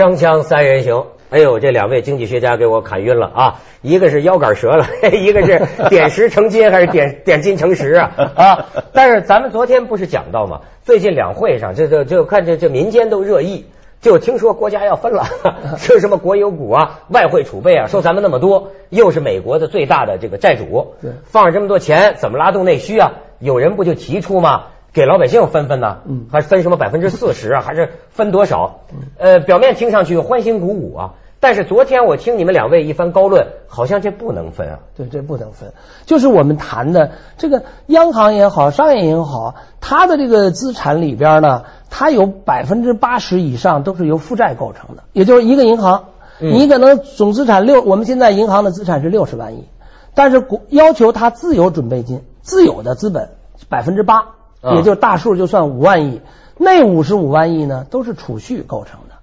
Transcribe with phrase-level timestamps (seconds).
[0.00, 3.60] 锵锵三人行，哎呦，这两位经济学家给我砍晕了啊！
[3.82, 5.60] 一个是腰杆折了， 一个是
[5.90, 8.66] 点石成金还是点 点金成石啊啊！
[8.94, 10.62] 但是咱们昨天不是讲到吗？
[10.84, 13.66] 最近两会上，这这就看这这民间都热议，
[14.00, 15.26] 就听说国家要分了，
[15.76, 23.12] 说什么国有股啊、外汇储备啊，说咱们那么多，又是美国的最大的这个债主，放着这么多钱，怎么拉动内需啊？
[23.38, 24.68] 有人不就提出吗？
[24.92, 28.80] 给老百姓分分呢，嗯，还分什么百分之四十啊， 还是分多少？
[29.18, 34.78] 呃，表面听上去欢欣鼓舞啊，但是昨天我听你们两位一番高论，好像这不能分啊。
[34.96, 35.72] 对，这不能分，
[36.06, 46.06] 就是我们谈的这个央行也好，商业也好，它的这个资产里边呢，它有百分之八十以上都是由负债构成的，也就是一个银行，
[46.40, 49.68] 你可能总资产六，我们现在银行的资产是六十万亿，
[50.14, 53.30] 但是国要求它自有准备金，自有的资本
[53.68, 54.39] 百分之八。
[54.62, 56.20] 也就大数就算五万亿，
[56.58, 59.14] 那五十五万亿呢都是储蓄构成的，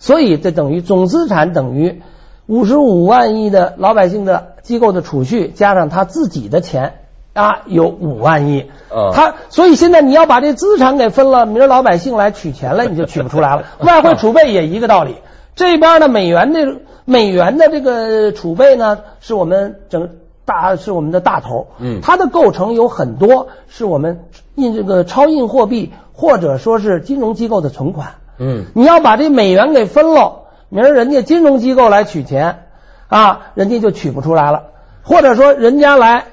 [0.00, 2.02] 所以这等于总资产等于
[2.46, 6.94] 五十五万亿的老百姓的机构的储蓄加上他自己的钱
[7.32, 8.70] 啊有五万亿，
[9.12, 13.64] 他所以现在你要把这资产给分了，明儿老百姓来取钱了你就取不出来了。
[13.78, 15.14] 外汇储备也一个道理，
[15.54, 20.08] 这边呢美元的美元的这个储备呢是我们整。
[20.44, 32.66] 大是我们的大头，嗯，它的构成有很多是我们印这个超印货币或者说是金融机构的存款，嗯，你要把这美元给分了，明儿人家金融机构来取钱
[33.08, 34.64] 啊，人家就取不出来了，
[35.02, 36.24] 或者说人家来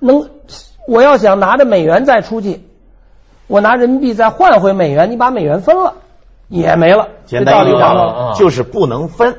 [0.00, 0.28] 能，
[0.86, 2.64] 我要想拿着美元再出去，
[3.46, 5.94] 我拿人民币再换回美元，你把美元分了
[6.48, 9.36] 也没了，简单一讲就是不能分，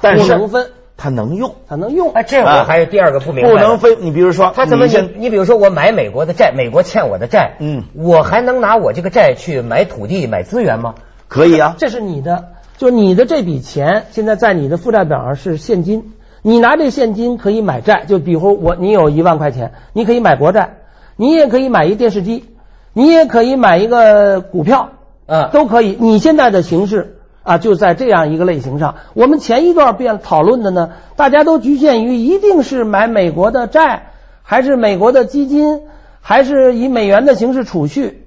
[0.00, 0.70] 但是能分。
[1.00, 2.12] 它能用，它能用。
[2.12, 3.50] 哎，这我还有第二个不明白。
[3.52, 3.98] 不能分。
[4.00, 10.96] 你比如说，他怎么你你比如说，我买美国的债，美国欠我的债，嗯，我还能拿我这个债去买土地、买资源吗？
[11.28, 12.46] 可以啊，这是你的，
[12.78, 20.78] 就你的这笔钱现在在你的负债表上是现金，你拿这现金可以买债，就比如我你有一万块钱，你可以买国债，
[21.14, 22.44] 你也可以买一电视机，
[22.92, 24.88] 你也可以买一个股票，
[25.26, 25.96] 嗯，都可以。
[26.00, 27.14] 你现在的形式。
[27.48, 34.10] 啊，就在这样一个类型上，我们前一段变讨论的呢，大家都局限于一定是买美国的债，
[34.42, 35.80] 还是美国的基金，
[36.20, 38.26] 还是以美元的形式储蓄，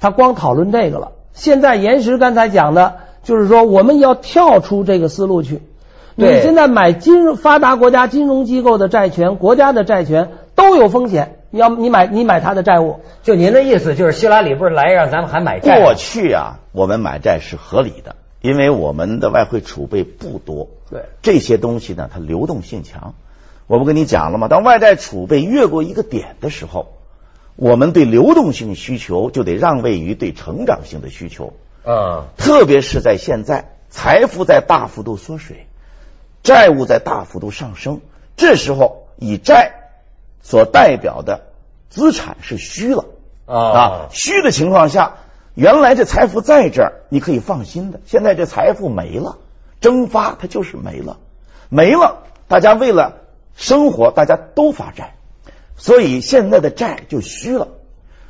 [0.00, 1.12] 他光讨论这个了。
[1.34, 5.60] 现在岩石刚才讲的，就是说我们要跳出这个思路去。
[6.14, 11.40] 你现在买金融发达国家金融机构的债权，国家的债权都有风险。
[11.50, 15.78] 你要你买你买他的债务，就您的意思就是希拉里不是来让咱们还买债？
[15.78, 18.16] 过去啊，我们买债是合理的。
[18.42, 23.14] 因为我们的外汇储备不多，对这些东西呢，它流动性强。
[23.68, 24.48] 我不跟你讲了吗？
[24.48, 26.94] 当外债储备越过一个点的时候，
[27.54, 31.52] 我们对流动性需求就得让位于对成长性的需求。
[31.84, 35.66] 啊，特别是在现在，财富在大幅度缩水，
[36.42, 38.00] 债务在大幅度上升，
[38.36, 39.92] 这时候以债
[40.42, 41.42] 所代表的
[41.90, 43.04] 资产是虚了
[43.46, 45.18] 啊，虚的情况下。
[45.54, 48.00] 原来这财富在这儿，你可以放心的。
[48.06, 49.38] 现在这财富没了，
[49.80, 51.18] 蒸发它就是没了，
[51.68, 52.22] 没了。
[52.48, 53.18] 大家为了
[53.54, 55.14] 生活，大家都发债，
[55.76, 57.68] 所以现在的债就虚了。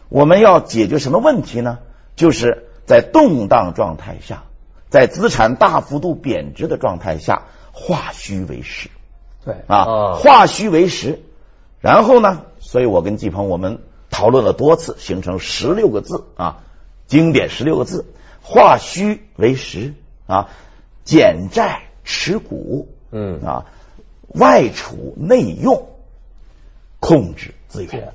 [0.09, 1.78] 我们要解决什么问题呢？
[2.16, 4.43] 就是在动荡状态下，
[4.91, 8.91] 在资产大幅度贬值的状态下，化虚为实。
[9.44, 11.22] 对啊，化虚为实。
[11.81, 12.43] 然后呢？
[12.59, 13.78] 所以我跟季鹏我们
[14.10, 16.62] 讨论了多次，形成十六个字啊。
[17.12, 18.06] 经典十六个字：
[18.41, 19.93] 化虚为实
[20.27, 20.49] 啊，
[21.05, 23.67] 减债持股，嗯啊，
[24.28, 25.91] 外储内用，
[27.01, 28.15] 控制资源，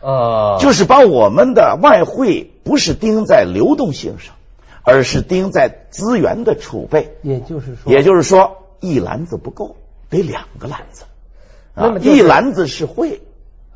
[0.00, 4.36] 啊，就是把我们的外汇不是盯在流动性上，
[4.84, 7.16] 而是盯在资源的储备。
[7.22, 9.74] 也就是说，也就是说，一篮子不够，
[10.08, 11.02] 得两个篮子。
[11.74, 13.22] 那么，一篮子是汇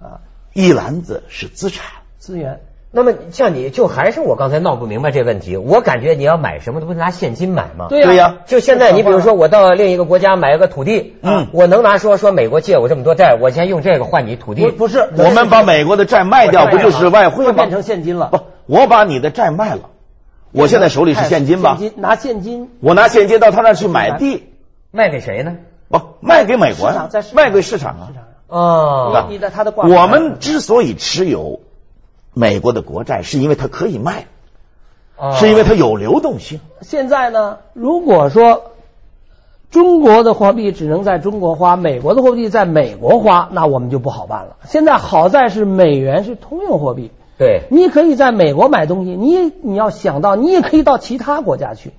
[0.00, 0.20] 啊，
[0.52, 1.90] 一篮子是资产
[2.20, 2.61] 资源。
[2.96, 7.88] 那么像你就还是我刚才闹不明白这问题，我感觉你要买什么都不拿现金买吗？
[7.91, 14.70] 对呀，就现在你比如说我到另一个国家买一个土地，嗯，我能拿说说美国借我这么多债，我先用这个换你土地？
[14.70, 17.52] 不是，我们把美国的债卖掉，不就是外汇吗？
[17.55, 18.29] 变成现金了。
[18.31, 19.90] 不，我把你的债卖了，
[20.52, 21.76] 我现在手里是现金吧？
[21.97, 24.44] 拿现金，我拿现金到他那去买地，
[24.93, 25.56] 卖给谁呢？
[25.88, 28.08] 不，卖给美国呀，卖给市场啊。
[28.47, 31.58] 哦，你的他的我们之所以持有。
[32.34, 34.26] 美国的国债是因为它可以卖，
[35.38, 36.60] 是因为它有流动性。
[36.82, 38.72] 现在呢，如果说
[39.70, 44.56] 中国的货币只能在中国花，美国的货币在美国花，那我们就不好办了。
[44.64, 51.92] 现在好在是美元是通用货币，对，你可以在美国买东西，你你要想到，你也可以到其他国家去，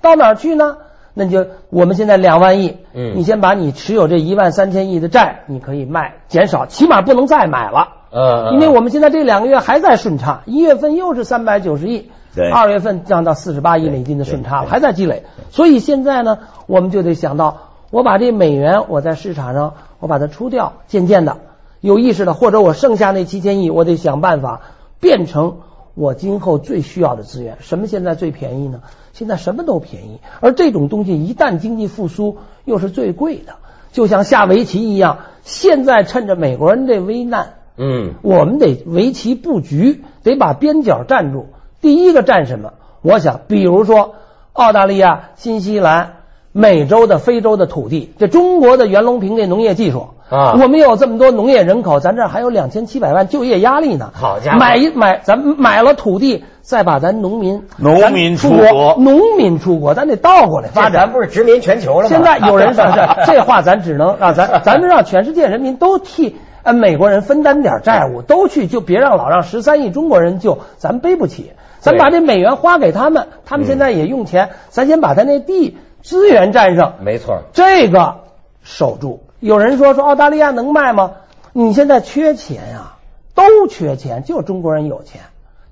[0.00, 0.76] 到哪儿去呢？
[1.14, 21.38] 那你就我们现在两万亿，嗯，你先把你持有这一万三千亿的债，你可以卖减少，起码不能再买了，嗯，因为我们现在这两个月还在顺差，一月份又是三百九十亿，对，二月份降到四十八亿美金的顺差了，还在积累，所以现在呢，我们就得想到，我把这美元我在市场上我把它出掉，渐渐的
[21.80, 24.60] 有意识的，或者我剩下那七千亿，我得想办法
[25.00, 25.58] 变成。
[25.94, 28.80] 我今后最需要的资源，什么现在最便宜呢？
[29.12, 33.56] 现在什么都便宜，而这种东西一旦经济复苏，又是最贵的。
[33.92, 41.48] 就像下围棋一样，现在趁着美国人这危难，嗯，我们得围棋布局，得把边角占住。
[41.80, 42.74] 第一个占什么？
[43.02, 44.14] 我想，比如说
[44.52, 46.14] 澳大利亚、新西兰、
[46.52, 50.08] 美洲的、非洲的土地，这中国的袁隆平这农业技术。
[50.30, 54.12] 啊，我们有这么多农业人口，咱这还有两千七百万就业压力呢。
[54.14, 60.92] 好家伙，买一买，咱买了土地，再把咱农民农民出国，农民出国，咱得倒过来发展。
[60.92, 62.08] 咱不是殖民全球了吗？
[62.08, 62.92] 现在有人说是
[63.30, 71.52] 这话，咱只能让咱，咱们让全世界人民都替呃美国人分担点债务，都去就别让老让十三亿中国人救，咱背不起。
[71.80, 76.94] 咱把这美元花给他们，他们现在也用钱，咱先把他那地资源占上。
[77.02, 78.20] 没错，这个
[78.62, 79.24] 守住。
[79.40, 81.14] 有人说说澳大利亚能卖吗？
[81.52, 82.92] 你现在缺钱呀，
[83.34, 85.22] 都缺钱，就中国人有钱，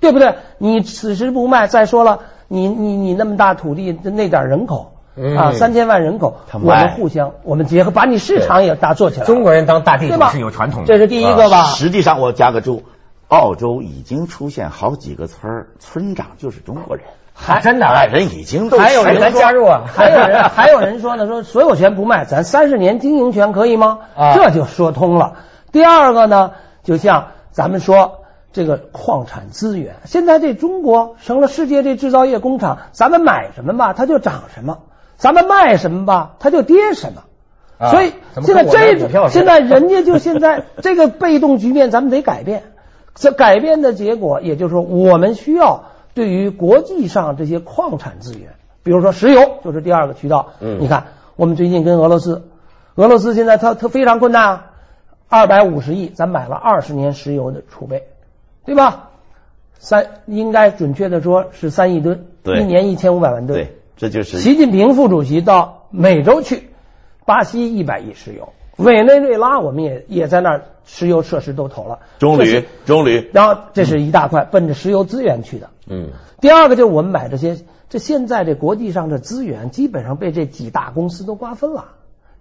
[0.01, 0.35] 对不对？
[0.59, 4.95] 你此时不卖，再说了，你你你那么大土地，那点人口
[5.37, 9.27] 啊，三千万人口，我们互相我们结合，把你市场也大做起来。
[9.27, 11.65] 中国人当大地主是有传统的，这是第一个吧？
[11.65, 12.85] 实际上，我加个注，
[13.29, 17.05] 澳洲已经出现好几个村儿，村长就是中国人。
[17.33, 24.01] 还真的，人已经都还有人加入啊， 还有人还有人说呢，说所有权不卖，咱三十年经营权可以吗？
[24.35, 25.37] 这就说通了。
[25.73, 26.53] 第二个呢，
[26.83, 34.81] 就像咱们说这个矿产资源，现在这中国成了世界这制造业工厂，咱们买什么吧，它就涨什么；
[35.21, 37.23] 咱们卖什么吧，它就跌什么。
[37.91, 38.13] 所以
[38.43, 42.65] 现在这现在人家就现在 这个被动局面，咱们得改变。
[43.15, 45.85] 这改变的结果，也就是说，我们需要。
[46.13, 48.51] 对于国际上这些矿产资源，
[48.83, 50.55] 比如说石油，就是第二个渠道。
[50.59, 51.05] 嗯，你看，
[51.37, 52.49] 我们最近跟俄罗斯，
[52.97, 54.67] 俄罗斯现在它它非常困难啊，
[55.29, 58.09] 二百五十亿，咱买了二十年石油的储备，
[58.65, 59.11] 对吧？
[59.79, 63.69] 三应该准确的说是三亿吨，一年一千五百万吨。
[63.97, 66.71] 对，这就是习近平副主席到美洲去，
[67.25, 68.53] 巴西一百亿石油。
[68.77, 71.99] 委内瑞拉，我们也也在那儿，石油设施都投了。
[72.19, 73.29] 中铝，中铝。
[73.35, 75.69] 然后这是一大块，奔着石油资源去的。
[75.87, 76.09] 嗯。
[76.41, 77.59] 第二个就是我们买这些，
[77.91, 81.89] 这现在这国际上的资源基本上被这几大公司都瓜分了。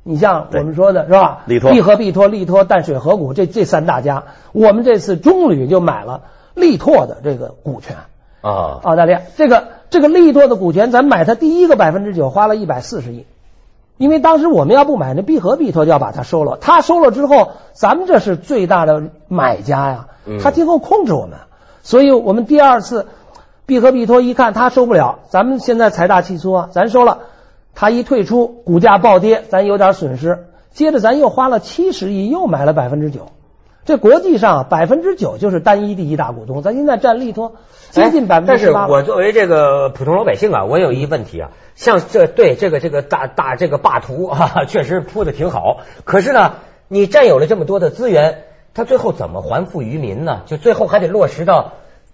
[0.03, 1.43] 你像我们说的是吧？
[1.45, 4.23] 力拓、必和必托、力托、淡水河谷这这三大家，
[4.53, 6.23] 我们这次中铝就买了
[6.55, 7.97] 力拓的这个股权
[8.39, 8.79] 啊。
[8.83, 13.25] 澳大利亚这个这个利拓的股权，咱买它第一个百分之九，花了一百四十亿。
[13.97, 20.07] 因为当时我们要不买那必和必拓就要把它收了，他收了之后，咱们这是最大的买家呀，
[20.41, 21.39] 他今后控制我们，
[21.83, 23.07] 所以我们第二次
[23.65, 27.19] 必和必拓一看他收不了，咱们现在财大气粗啊，咱收了，
[27.75, 33.31] 他一退出，股价暴跌，咱有点损失，接着咱又花了七十亿又买了百分之九。
[33.89, 37.53] 这国际上百分之九就是单一第一大股东，咱现在占利托
[37.89, 38.81] 接近百分之十八。
[38.81, 45.77] 但是我作为这个普通老百姓啊，我有一问题啊，像这对这个这个大大这个霸图啊， 确实铺的挺好。
[46.05, 48.43] 可是呢，你占有了这么多的资源，
[48.75, 50.41] 他最后怎么还富于民呢？
[50.45, 51.71] 就最后还得落实到，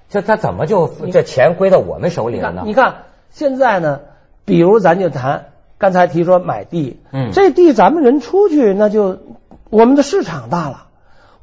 [0.07, 2.61] 这他怎么就这钱归到我们手里了呢？
[2.65, 2.99] 你看
[3.31, 3.99] 现在呢，
[4.45, 9.17] 比如咱就谈刚才提说买地，嗯，这地咱们人出去，那就
[9.69, 10.83] 我们的市场大了。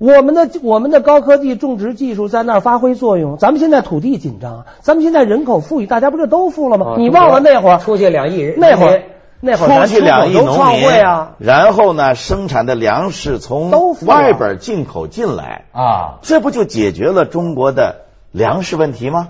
[0.03, 3.37] 我们的我们的高科技种植技术在那儿发挥作用。
[3.39, 6.97] 咱们现在土地紧张，咱们现在人口富裕，大家不是都富了吗？
[6.99, 9.05] 你忘了那会儿出去两亿人，那会儿
[9.41, 13.71] 那会儿出去两亿农民啊，然后呢，生产的粮食从
[14.05, 19.29] 外边进口进来啊，这不就解决了中国的粮食问题吗？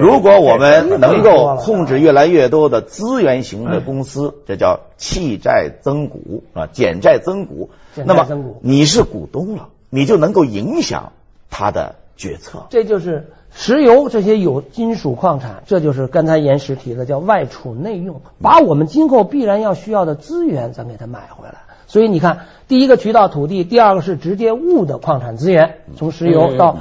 [0.00, 8.26] 如果我们能够控制越来越多的资源型的公司，这叫弃债增股啊，减债增股，那么
[8.60, 9.68] 你是股东了。
[9.94, 11.12] 你就能够影响
[11.50, 12.66] 他的决策。
[12.68, 21.58] 这就是石油这些有金属矿产，这就是刚才岩石提的叫外储内用，把我们今后必然要需要的资源咱给它买回来。
[21.86, 26.78] 所以你看，第一个渠道土地，第二个是直接物的矿产资源，从石油到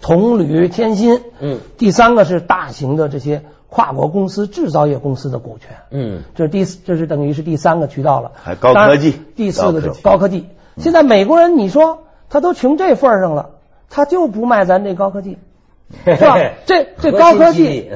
[0.00, 8.30] 铜铝铅锌，嗯，第三个是大型的这些跨国公司、制造业公司的股权，嗯，这是第四这是等于是第三个渠道了。
[8.36, 10.46] 还高科技，第四个是高科技。
[10.76, 12.04] 现在美国人，你说。
[12.32, 13.50] 他都穷这份上了，
[13.90, 15.36] 他就不卖咱这高科技，
[16.06, 16.38] 是吧？
[16.64, 17.90] 这这高科技，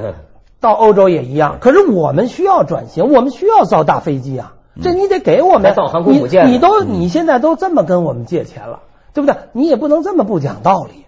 [0.61, 1.57] 到欧洲也一样。
[1.59, 4.53] 可是我们需要转型，我们需要造大飞机啊，
[4.83, 6.49] 这你得给我们造航空母舰。
[6.49, 8.81] 你都你现在都这么跟我们借钱了，
[9.15, 9.37] 对不对？
[9.53, 11.07] 你也不能这么不讲道理，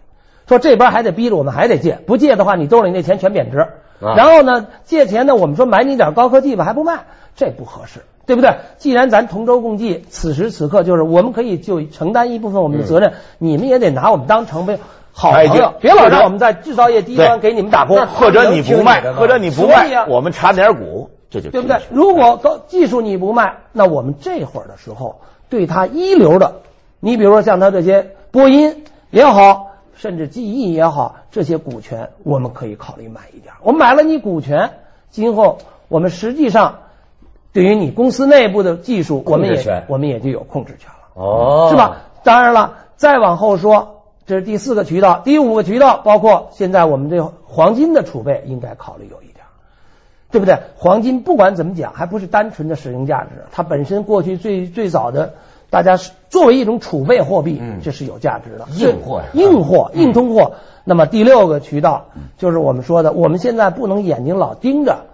[0.49, 3.67] 说这边还得逼着我们还得借，不借的话，你兜里那钱全贬值。
[4.01, 7.05] 然后呢，借钱呢，我们说买你点高科技吧，还不卖，
[7.37, 8.01] 这不合适。
[8.29, 8.57] 对不对？
[8.77, 14.79] 既然咱同舟共济，此时此刻就是我们可以就承担一部分我们的责任，你们也得拿我们当成为
[15.13, 21.81] 好朋友，别老让我们在制造业低端给你们打工，或者你不卖，或者你不卖，我们查点股，这就对不对？
[21.91, 26.57] 如果高技术你不卖，那我们这会儿的时候对他一流的，
[27.01, 33.55] 你比如说像他这些波音也好，甚至记忆也好，这些股权我们可以考虑买一点。
[33.63, 34.73] 我们买了你股权，
[35.09, 36.81] 今后我们实际上。
[37.59, 42.03] 对于你公司内部的技术，我们也我们也就有控制权了，哦，是吧？
[42.23, 49.45] 当然了，再往后说，这是第四个渠道，第五个渠道包括现在我们对黄金的储备应该考虑有一点，
[50.31, 50.57] 对不对？
[50.77, 55.35] 黄金不管怎么讲，还不是单纯的使用价值，它本身过去最最早的
[55.69, 60.53] 大家是作为一种储备货币，这是有价值的硬货，硬货，硬通货。
[60.85, 65.07] 那么第六个渠道就是我们说的，我们现在不能眼睛老盯着。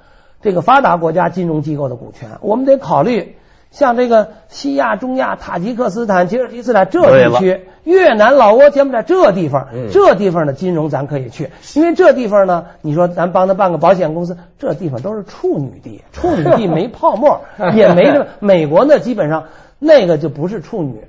[0.45, 3.37] 这个发达国家金融机构的股权，我们得考虑
[3.71, 17.41] 像这个西亚、中亚、塔吉克斯坦、吉尔吉斯斯坦这地区，越南、老挝、柬埔寨这地方，这地方的金融咱可以去，因为这地方呢，你说咱帮他办个保险公司，这地方都是处女地， 处女地没泡沫，
[17.75, 18.27] 也没什么。
[18.39, 19.45] 美国呢，基本上
[19.79, 21.01] 那个就不是处女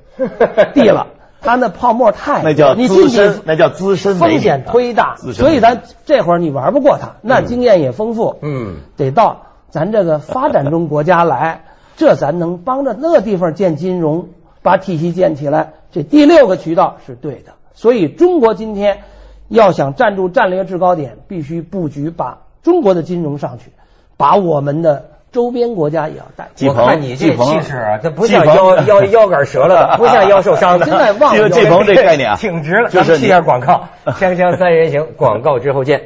[0.73, 1.07] 地了。
[1.45, 14.29] 他那泡沫太，那叫资深，那叫资深，风险忒大，所以咱这会儿你玩不过他，那经验也丰富，嗯，得到咱这个发展中国家来，这咱能帮着那地方建金融，
[14.61, 17.53] 把体系建起来，这第六个渠道是对的。
[17.73, 19.03] 所以中国今天
[19.47, 23.71] 要想站住战略制高点，必须布局把中国的金融上去，
[24.17, 25.05] 把我们的。
[25.35, 26.47] 周边国家也要带。
[26.65, 30.85] 我看你这气势啊，这不像腰腰腰杆折了，不像腰受伤的。
[30.87, 32.89] 现在忘了季鹏这概念啊， 挺直了。
[32.89, 36.03] 就是一下广告， 锵锵三人行，广告之后见。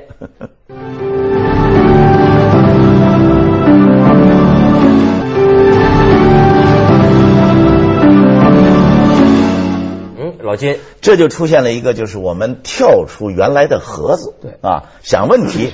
[10.18, 15.72] 嗯，老金，这就出现了一个，就是我们跳出原来的盒子，对啊，想问题。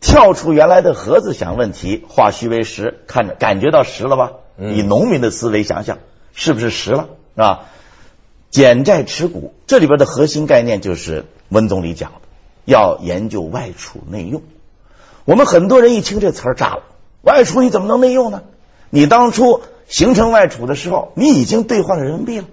[0.00, 4.32] 跳出原来的盒子想问题，化虚为实，看着感觉到实了吧？
[4.56, 5.98] 以农民的思维想想，
[6.32, 7.08] 是不是实了？
[7.36, 7.60] 啊？
[8.50, 12.20] 减债持股，这里边的核心概念就是温总理讲的，
[12.64, 14.42] 要研究外储内用。
[15.24, 16.82] 我们很多人一听这词儿炸了，
[17.22, 18.42] 外储你怎么能内用呢？
[18.90, 22.46] 你当初形成外储的时候，你已经兑换了人民币了。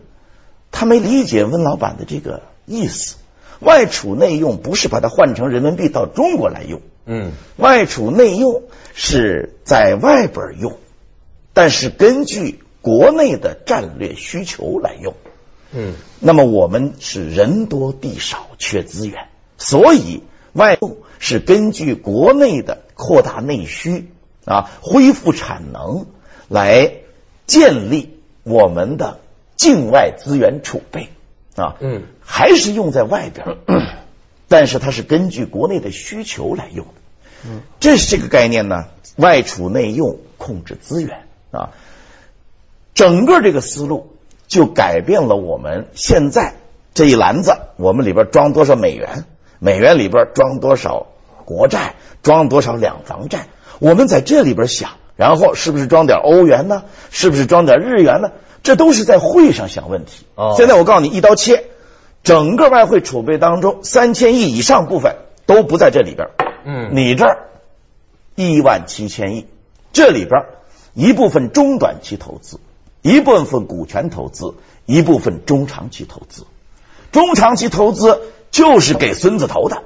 [0.72, 3.16] 他没理解温老板的这个意思，
[3.62, 6.82] 外储内用不是把它换成人民币到中国来用。
[7.06, 10.78] 嗯，外储内用是在外边用，
[11.54, 15.14] 但是根据国内的战略需求来用。
[15.72, 24.10] 嗯，那么我们是人多地少缺资源，所以外用是根据国内的扩大内需
[24.46, 26.06] 啊，恢复产能
[26.48, 26.94] 来
[27.46, 29.20] 建立我们的
[29.58, 31.10] 境外资源储备
[31.56, 31.76] 啊。
[31.82, 33.58] 嗯，还是用在外边。
[34.58, 36.86] 但是它是根据国内的需求来用，
[37.46, 38.86] 嗯，这是这个概念呢，
[39.18, 41.72] 外储内用，控制资源啊，
[42.94, 44.16] 整个这个思路
[44.48, 46.54] 就改变了我们现在
[46.94, 49.26] 这一篮子，我们里边装多少美元，
[49.60, 51.08] 美元里边装多少
[51.44, 53.48] 国债，装多少两房债，
[53.80, 56.86] 我们在这里边想，然后是不是装点欧元呢？
[57.12, 58.32] 是不是装点日元呢？
[58.64, 60.26] 这都是在会上想问题。
[60.36, 61.66] 哦，现在我告诉你，一刀切。
[62.26, 65.16] 整个外汇储备当中，三千亿以上部分
[65.46, 66.28] 都不在这里边。
[66.66, 67.50] 嗯，你这儿
[68.34, 69.46] 一万七千亿，
[69.94, 70.42] 这里边
[70.96, 72.60] 一部分中短期投资，
[73.04, 74.56] 一部分股权投资，
[74.88, 76.46] 一部分中长期投资。
[77.12, 79.84] 中长期投资就是给孙子投的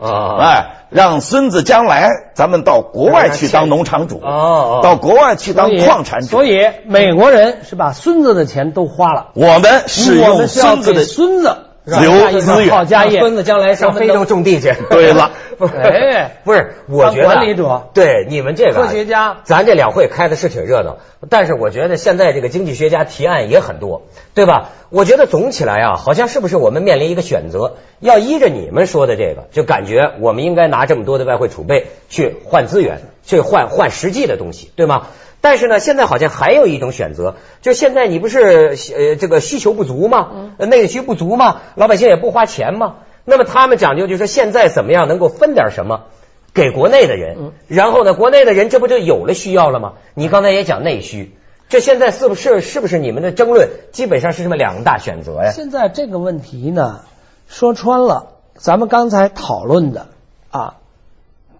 [0.00, 0.36] 啊！
[0.40, 6.26] 哎，让孙子将来咱们到国外去当农场主哦，到国外去当矿产主。
[6.26, 11.58] 所以美国人是把孙子的钱都花了，我们是用孙子的孙子。
[11.86, 14.74] 留资源，好家业，孙子将来上非洲种地去。
[14.90, 15.30] 对了，
[15.72, 20.96] 哎，不是，我觉得管理者，对你们这个科学家，咱这两会开的是挺热闹，
[21.30, 24.02] 但是我觉得现在这个经济学家提案也很多，
[24.34, 24.70] 对吧？
[24.90, 35.06] 我觉得总起来啊，好像是不是我们面临一个选择，要依着你们说的这个，就感觉我们应该拿这么多的外汇储备去换资源，去换换实际的东西，对吗？
[35.46, 40.50] 但是呢，现在好像还有一种选择，就现在你不是呃这个需求不足吗？
[40.58, 41.60] 内需不足吗？
[41.76, 42.96] 老百姓也不花钱吗？
[43.24, 46.06] 那么他们讲究就是说，现在怎么样能够分点什么，
[46.52, 49.92] 给国内的人，然后呢，国内的人这不就有了需要了吗？
[50.14, 51.36] 你刚才也讲内需，
[51.68, 55.52] 这现在是不是是不是你们的争论基本上是这么两大选择呀？
[55.54, 57.02] 现在这个问题呢，
[57.46, 60.08] 说穿了，咱们刚才讨论的
[60.50, 60.78] 啊，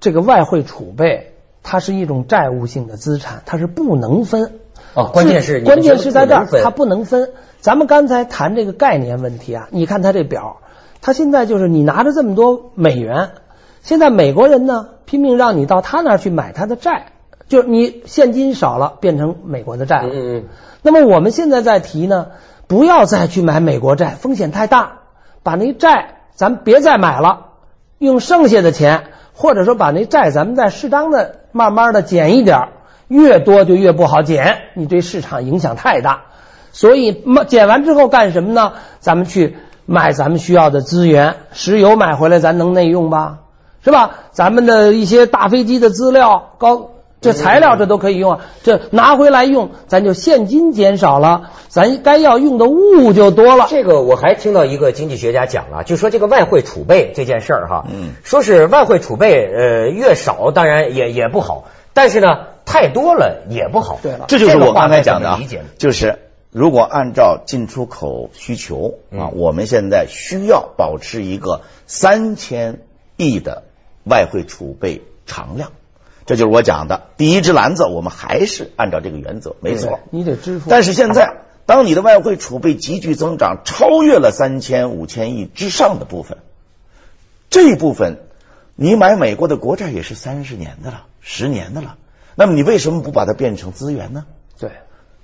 [0.00, 1.34] 这个外汇储备，
[1.68, 4.60] 它是一种债务性的资产，它是不能分。
[4.94, 7.32] 哦，关键是关键是在这儿，它不能分。
[7.60, 10.58] 咱们刚才谈这个概念问题啊，你看它这表，
[11.02, 13.30] 它现在就是你拿着这么多美元，
[13.82, 17.06] 现在美国人呢拼命让你到他那儿去买他的债，
[17.48, 20.10] 就是你现金少了变成美国的债了。
[20.12, 20.44] 嗯嗯。
[20.82, 22.28] 那么我们现在在提呢，
[22.68, 25.00] 不要再去买美国债，风险太大，
[25.42, 27.46] 把那债咱别再买了，
[27.98, 32.70] 用剩下的钱，或者说把那债咱们再适当的慢慢的减一点。
[33.08, 36.22] 越多就越不好减，你对市场影响太大，
[36.72, 38.72] 所以减完之后干什么呢？
[38.98, 43.38] 咱们去买咱们需要的资源，石油买回来咱能内用吧？
[43.84, 44.10] 是吧？
[44.32, 53.66] 咱们的一些大飞机的资料、高这材料这都可以用啊，这拿回来用，咱就现金减少了，咱该要用的物就多了。
[53.68, 62.48] 这个我还听到一个经济学家讲了，就说这个外汇储备这件事儿哈，嗯，说是外汇储备呃越少当然也也不好，但是呢。
[62.68, 64.00] 太多了也不好。
[64.02, 65.38] 对了，这就是我刚才讲的，
[65.78, 66.18] 就是
[66.50, 72.80] 如果按照进出口需求啊，我们现在需要保持一个三千
[73.16, 73.62] 亿的
[74.02, 75.70] 外汇储备常量，
[76.26, 80.00] 这就是我讲的第一只篮子，我们还是按照这个原则，没错。
[80.10, 80.68] 你得支付。
[80.68, 86.38] 但是现在，当你的外汇储备急剧增长，超越了三千五千亿之上的部分，
[87.48, 88.26] 这一部分
[88.74, 91.96] 你买美国的国债也是三十年的了，十年的了。
[92.34, 94.26] 那么你为什么不把它变成资源呢？
[94.58, 94.70] 对，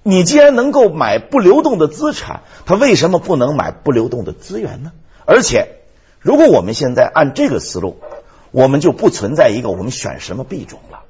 [0.04, 4.92] 你既然能够买不流动的资产，它为什么不能买不流动的资源呢？
[5.26, 5.80] 而且，
[6.20, 7.98] 如果我们现在按这个思路，
[8.50, 11.01] 我们就不存在一个我们选什么币种了，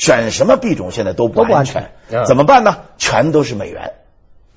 [0.00, 1.92] 选什么币种现在都不安全，
[2.24, 2.78] 怎么办呢？
[2.96, 3.92] 全都是美元，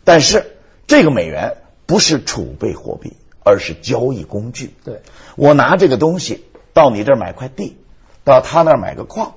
[0.06, 0.56] 但是
[0.88, 4.74] 这个美元不是储备货币，而是交易工具。
[4.86, 5.02] 对，
[5.36, 7.76] 我拿这个东西到你这儿买块地，
[8.24, 9.34] 到他那儿买个矿。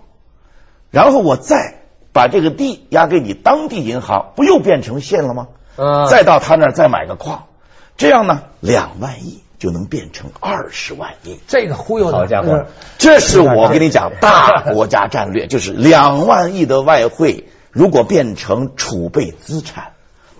[0.92, 1.74] 然后我再
[2.12, 5.48] 把这个地押给你当地银行，不又变成现了吗？
[5.74, 7.46] 嗯，再到他那儿再买个矿，
[7.96, 11.38] 这样呢，两万亿就能变成二十万亿。
[11.46, 12.66] 这个忽悠好家伙，
[12.98, 19.92] 这是我跟你讲大 国家战略，就是两万亿的外汇如果变成储备资产，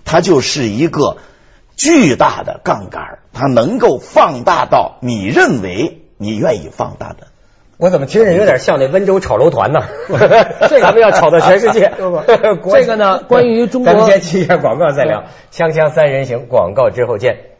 [0.05, 1.17] 它就是一个
[1.75, 7.27] 巨大的杠杆，它能够放大到你认为你愿意放大的。
[7.77, 9.81] 我怎么听着有点像那温州炒楼团呢？
[10.67, 11.91] 这咱们要炒到全世界。
[12.71, 15.25] 这个呢，关于中国，咱们先去一下广告再聊。
[15.51, 17.56] 锵锵三人行，广告之后见。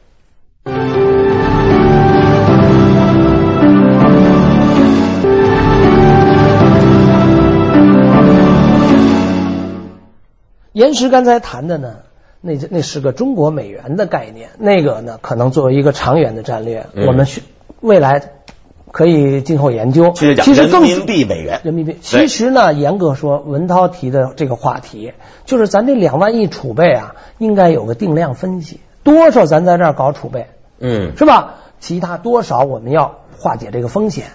[10.77, 11.95] 岩石刚才谈的呢，
[12.39, 17.41] 那那是个中国美元的概念，那个呢，可能作为一个长远的战略，我们需
[17.81, 18.33] 未来。
[18.89, 20.11] 可以今后研究。
[20.13, 21.97] 其实人民币美元，人民币。
[21.99, 25.13] 其实呢，严格说，文涛提的这个话题，
[25.45, 30.47] 就是咱这两万亿储备啊，应该有个定量分析，多少咱在这儿搞储备，
[30.79, 31.55] 嗯，是吧？
[31.79, 34.27] 其他多少我们要化解这个风险，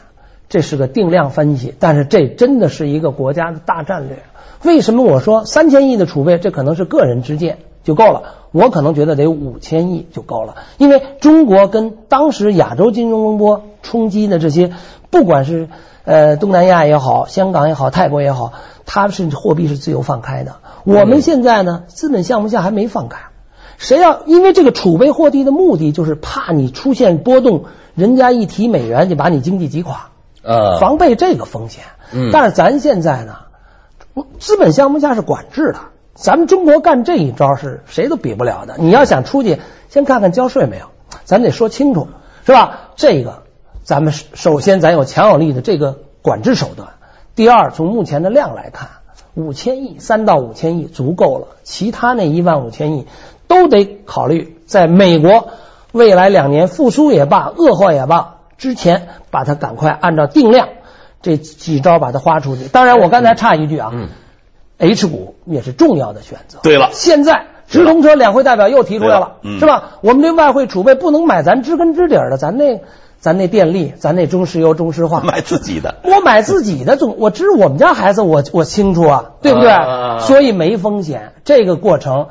[0.53, 1.75] 这是个定量分析。
[1.79, 4.23] 但是这真的是一个国家的大战略。
[4.65, 8.23] 为什么我说三千亿的储备，这可能是个人之见就够了？
[8.53, 14.73] 我可能觉得得五千亿就够了，因为中国跟当时亚洲金融风波冲击的这些，
[15.09, 15.71] 不管是
[16.05, 18.53] 呃东南亚也好，香港也好，泰国也好，
[18.85, 20.57] 它是货币是自由放开的。
[20.85, 23.21] 我们现在呢，资本项目下还没放开，
[23.79, 30.11] 谁要因为这个储备货币的目的就是怕你出现波动，人家一提美元就把你经济击垮，
[30.43, 31.85] 呃，防备这个风险。
[32.13, 33.37] 嗯，但是咱现在呢，
[34.39, 35.79] 资本项目下是管制的。
[36.15, 38.77] 咱们中国干这一招是谁都比不了的。
[38.79, 40.87] 你要想出去，先看看交税没有，
[41.25, 42.09] 咱得说清楚，
[42.45, 42.91] 是吧？
[42.97, 43.45] 这个
[43.83, 46.91] 咱们首先咱有强有力的这个管制手段。
[47.35, 48.89] 第二，从目前的量来看，
[49.33, 53.07] 五千亿三到五千亿足够了，其他那一万五千亿
[53.49, 55.49] 都得考虑在美国
[55.93, 60.69] 未来两年复苏也罢，恶化也罢之前，把它赶快按照定量
[61.21, 62.69] 这几招把它花出去。
[62.69, 63.91] 当然，我刚才插一句啊。
[64.79, 66.61] H 股也是重要的选择。
[66.63, 69.99] 对了，现在直通车两会代表又提出来了，是吧？
[70.01, 72.81] 我们这外汇储备不能买咱知根知底的，咱那
[73.19, 75.97] 咱那电力，咱那中石油、中石化，买自己的。
[76.05, 79.73] 我买自己的，总我知我们家孩子，我我清楚啊，对不对？
[80.21, 81.33] 所以没风险。
[81.45, 82.29] 这个过程，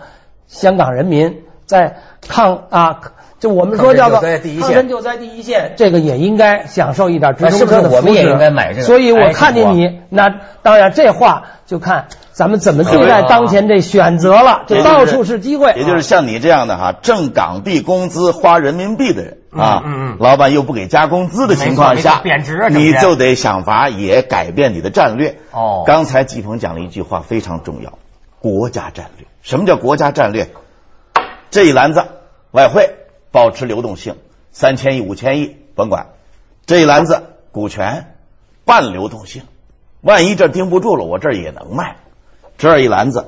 [0.48, 1.96] 香港人民在
[2.28, 3.00] 抗啊。
[3.40, 7.98] 就我们说叫做抗震救灾第一线，这个也应该享受一点直通车的服务。
[7.98, 8.86] 我们也应该买这个。
[8.86, 10.30] 所以我看见你，那
[10.62, 14.66] 当然这话就看咱们怎么对待当前这选择了。
[14.68, 15.74] 就到处是机会。
[15.76, 19.82] 也就是像你这样的哈，挣港币工资花人民币的人啊，
[20.20, 25.38] 老板又不给加工资的情况下，贬值，你就得想法也改变你的战略。
[25.50, 27.94] 哦，刚才季鹏讲了一句话非常重要，
[28.40, 29.26] 国家战略。
[29.42, 30.50] 什么叫国家战略？
[31.52, 32.04] 这一篮子
[32.50, 32.96] 外汇。
[33.34, 34.18] 保持流动性，
[34.52, 36.08] 三千亿、五千亿，甭管
[36.66, 38.14] 这一篮子股权
[38.66, 39.44] 半流动性，
[40.02, 41.96] 万一这盯不住了，我这儿也能卖。
[42.58, 43.28] 这一篮子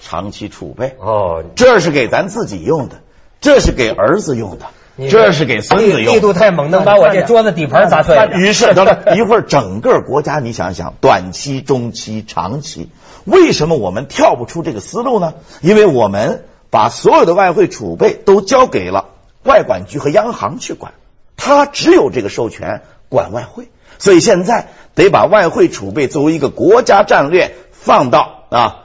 [0.00, 3.00] 长期储备哦，这是给咱自己用的，
[3.40, 4.66] 这是给儿子用的，
[5.10, 6.14] 这是给孙子用。
[6.14, 8.16] 力度太猛，能把我这桌子底盘砸碎。
[8.34, 12.90] 于是， 等等一会儿，整个国家你想想，短期、中期、长期，
[13.24, 15.34] 为什么我们跳不出这个思路呢？
[15.62, 19.10] 因为我们把所有的外汇储备都交给了。
[19.44, 20.94] 外管局和央行去管，
[21.36, 22.80] 他只有这个授权
[23.10, 28.84] 管外汇，所以现在得把外汇储备作为一个国家战略放到啊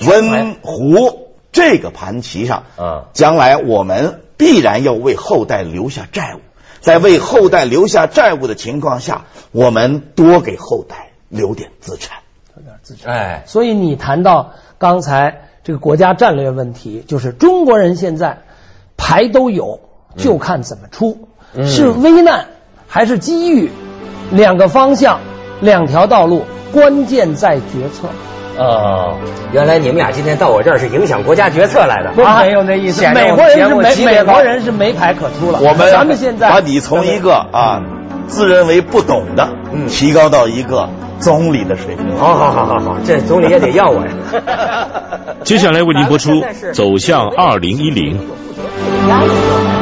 [0.00, 2.64] 温湖这个盘棋上。
[2.76, 6.40] 啊，将来我们必然要为后代留下债务，
[6.80, 12.18] 在为后代留下债务的情况下，我们多给后代留点资产，
[12.56, 13.14] 留点资产。
[13.14, 18.42] 哎，所以你谈到刚才这个国家战略问题，就是中国人现在。
[18.94, 19.80] 牌都有，
[20.16, 21.26] 就看怎么出，
[21.64, 22.44] 是危难
[22.86, 23.70] 还是机遇，
[24.30, 25.18] 两个方向，
[25.60, 28.08] 两条道路，关键在决策。
[28.56, 29.16] 哦，
[29.50, 33.02] 原来你们俩今天到我这儿是影响国家决策来的，没有那意思。
[33.12, 35.58] 美国人是没美国人是没牌可出了。
[35.60, 37.82] 我们咱们现在把你从一个啊
[38.26, 39.48] 自认为不懂的，
[39.88, 42.16] 提高到一个总理的水平。
[42.16, 44.12] 好好好好好，这总理也得要我呀。
[45.44, 46.30] 接下来为您播出
[46.72, 48.18] 《走向二零一零》。